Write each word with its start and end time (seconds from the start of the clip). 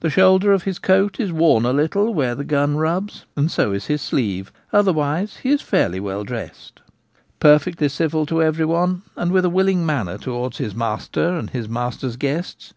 The 0.00 0.10
shoulder 0.10 0.52
of 0.52 0.64
his 0.64 0.80
coat 0.80 1.20
is 1.20 1.30
worn 1.30 1.64
a 1.64 1.72
little 1.72 2.12
where 2.12 2.34
the 2.34 2.42
gun 2.42 2.76
rubs, 2.76 3.24
and 3.36 3.48
so 3.52 3.70
is 3.70 3.86
his 3.86 4.02
sleeve; 4.02 4.50
otherwise 4.72 5.36
he 5.44 5.50
is 5.50 5.62
fairly 5.62 6.00
well 6.00 6.24
dressed. 6.24 6.80
Perfectly 7.38 7.88
civil 7.88 8.26
to 8.26 8.42
every 8.42 8.66
one, 8.66 9.02
and 9.14 9.30
with 9.30 9.44
a 9.44 9.48
willing 9.48 9.86
manner 9.86 10.18
towards 10.18 10.58
his 10.58 10.74
master 10.74 11.38
and 11.38 11.50
his 11.50 11.68
master's 11.68 12.16
guests, 12.16 12.22
His 12.22 12.40
Influence 12.40 12.42
and 12.42 12.64
Advice. 12.64 12.72